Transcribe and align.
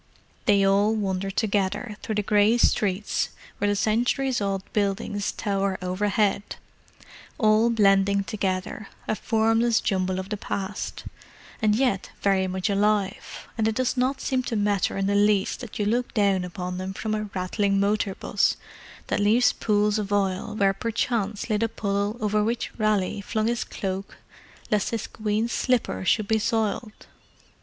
They 0.45 0.65
all 0.65 0.95
wander 0.95 1.29
together 1.29 1.95
through 2.01 2.15
the 2.15 2.23
grey 2.23 2.57
streets 2.57 3.29
where 3.59 3.67
the 3.69 3.75
centuries 3.75 4.41
old 4.41 4.63
buildings 4.73 5.31
tower 5.31 5.77
overhead: 5.79 6.41
all 7.37 7.69
blending 7.69 8.23
together, 8.23 8.87
a 9.07 9.15
formless 9.15 9.79
jumble 9.79 10.19
of 10.19 10.29
the 10.29 10.37
Past, 10.37 11.03
and 11.61 11.75
yet 11.75 12.09
very 12.23 12.47
much 12.47 12.67
alive: 12.67 13.47
and 13.59 13.67
it 13.67 13.75
does 13.75 13.95
not 13.95 14.21
seem 14.21 14.41
to 14.45 14.55
matter 14.55 14.97
in 14.97 15.05
the 15.05 15.13
least 15.13 15.59
that 15.59 15.77
you 15.77 15.85
look 15.85 16.15
down 16.15 16.43
upon 16.43 16.79
them 16.79 16.93
from 16.95 17.13
a 17.13 17.29
rattling 17.35 17.79
motor 17.79 18.15
'bus 18.15 18.57
that 19.05 19.19
leaves 19.19 19.53
pools 19.53 19.99
of 19.99 20.11
oil 20.11 20.55
where 20.55 20.73
perchance 20.73 21.47
lay 21.47 21.57
the 21.57 21.69
puddle 21.69 22.17
over 22.19 22.43
which 22.43 22.71
Raleigh 22.79 23.21
flung 23.21 23.45
his 23.45 23.63
cloak 23.63 24.17
lest 24.71 24.89
his 24.89 25.05
queen's 25.05 25.51
slipper 25.51 26.03
should 26.05 26.27
be 26.27 26.39
soiled. 26.39 27.05